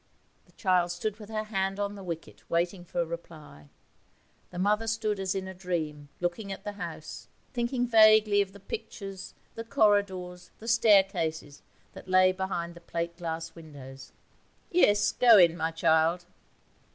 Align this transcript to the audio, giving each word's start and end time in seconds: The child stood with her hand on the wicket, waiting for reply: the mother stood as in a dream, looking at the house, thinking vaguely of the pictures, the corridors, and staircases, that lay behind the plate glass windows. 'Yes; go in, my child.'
The 0.47 0.51
child 0.53 0.89
stood 0.89 1.19
with 1.19 1.29
her 1.29 1.43
hand 1.43 1.79
on 1.79 1.93
the 1.93 2.01
wicket, 2.03 2.41
waiting 2.49 2.83
for 2.83 3.05
reply: 3.05 3.69
the 4.49 4.57
mother 4.57 4.87
stood 4.87 5.19
as 5.19 5.35
in 5.35 5.47
a 5.47 5.53
dream, 5.53 6.09
looking 6.19 6.51
at 6.51 6.63
the 6.63 6.71
house, 6.71 7.27
thinking 7.53 7.85
vaguely 7.85 8.41
of 8.41 8.51
the 8.51 8.59
pictures, 8.59 9.35
the 9.53 9.63
corridors, 9.63 10.49
and 10.59 10.67
staircases, 10.67 11.61
that 11.93 12.07
lay 12.09 12.31
behind 12.31 12.73
the 12.73 12.81
plate 12.81 13.15
glass 13.15 13.53
windows. 13.53 14.11
'Yes; 14.71 15.11
go 15.11 15.37
in, 15.37 15.55
my 15.55 15.69
child.' 15.69 16.25